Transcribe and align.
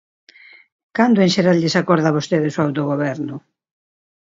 ¿Cando 0.97 1.17
en 1.21 1.29
xeral 1.35 1.57
lles 1.61 1.75
acorda 1.81 2.07
a 2.09 2.15
vostedes 2.17 2.53
o 2.55 2.63
autogoberno? 2.65 3.35